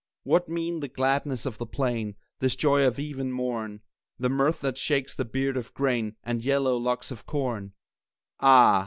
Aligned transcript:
What 0.23 0.49
mean 0.49 0.79
the 0.79 0.87
gladness 0.87 1.45
of 1.45 1.59
the 1.59 1.65
plain, 1.67 2.15
This 2.39 2.55
joy 2.55 2.85
of 2.87 2.97
eve 2.97 3.19
and 3.19 3.31
morn, 3.31 3.81
The 4.17 4.29
mirth 4.29 4.61
that 4.61 4.75
shakes 4.79 5.15
the 5.15 5.25
beard 5.25 5.55
of 5.55 5.75
grain 5.75 6.15
And 6.23 6.43
yellow 6.43 6.75
locks 6.75 7.11
of 7.11 7.27
corn? 7.27 7.73
Ah! 8.39 8.79